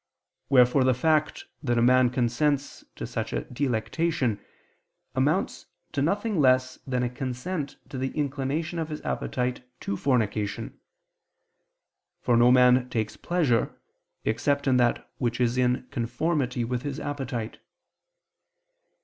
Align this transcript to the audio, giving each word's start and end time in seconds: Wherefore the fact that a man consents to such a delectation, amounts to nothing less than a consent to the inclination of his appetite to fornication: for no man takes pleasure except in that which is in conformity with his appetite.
Wherefore 0.49 0.83
the 0.83 0.95
fact 0.95 1.45
that 1.61 1.77
a 1.77 1.81
man 1.83 2.09
consents 2.09 2.83
to 2.95 3.05
such 3.05 3.33
a 3.33 3.41
delectation, 3.41 4.39
amounts 5.13 5.67
to 5.91 6.01
nothing 6.01 6.39
less 6.39 6.79
than 6.87 7.03
a 7.03 7.09
consent 7.09 7.75
to 7.89 7.99
the 7.99 8.07
inclination 8.17 8.79
of 8.79 8.89
his 8.89 8.99
appetite 9.01 9.63
to 9.81 9.95
fornication: 9.95 10.79
for 12.19 12.35
no 12.35 12.51
man 12.51 12.89
takes 12.89 13.15
pleasure 13.15 13.77
except 14.25 14.65
in 14.65 14.77
that 14.77 15.07
which 15.19 15.39
is 15.39 15.55
in 15.55 15.87
conformity 15.91 16.63
with 16.63 16.81
his 16.81 16.99
appetite. 16.99 17.59